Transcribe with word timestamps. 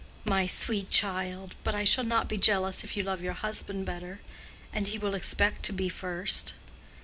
"My 0.25 0.47
sweet 0.47 0.89
child!—But 0.89 1.75
I 1.75 1.83
shall 1.83 2.03
not 2.03 2.27
be 2.27 2.35
jealous 2.39 2.83
if 2.83 2.97
you 2.97 3.03
love 3.03 3.21
your 3.21 3.33
husband 3.33 3.85
better; 3.85 4.19
and 4.73 4.87
he 4.87 4.97
will 4.97 5.13
expect 5.13 5.61
to 5.65 5.73
be 5.73 5.89
first." 5.89 6.55